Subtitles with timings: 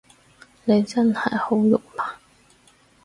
[0.65, 2.15] 你真係好肉麻